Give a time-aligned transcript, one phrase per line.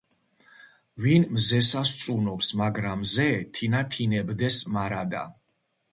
[1.03, 3.27] ვინ მზესა სწუნობს, მაგრამ მზე
[3.59, 5.23] თინათინებდეს მარადა.